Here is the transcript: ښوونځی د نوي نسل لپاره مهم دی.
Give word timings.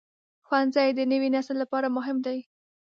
ښوونځی 0.45 0.89
د 0.93 0.99
نوي 1.11 1.29
نسل 1.35 1.55
لپاره 1.63 1.87
مهم 1.97 2.17
دی. 2.25 2.37